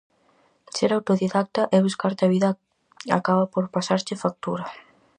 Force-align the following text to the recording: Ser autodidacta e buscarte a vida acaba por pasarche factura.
Ser 0.77 0.89
autodidacta 0.97 1.61
e 1.75 1.77
buscarte 1.85 2.21
a 2.25 2.31
vida 2.35 2.49
acaba 3.17 3.45
por 3.53 3.63
pasarche 3.75 4.15
factura. 4.23 4.65